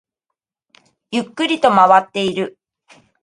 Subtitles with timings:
[1.11, 2.57] ゆっくりと回っている